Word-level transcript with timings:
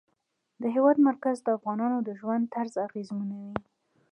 د 0.61 0.63
هېواد 0.75 0.97
مرکز 1.07 1.37
د 1.43 1.47
افغانانو 1.57 1.97
د 2.07 2.09
ژوند 2.19 2.43
طرز 2.53 2.73
اغېزمنوي. 2.87 3.55